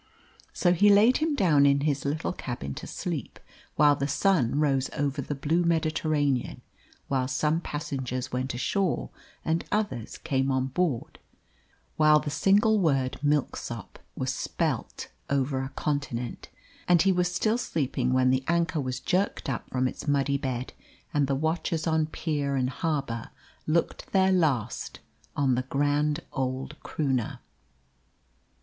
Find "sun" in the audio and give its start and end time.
4.07-4.59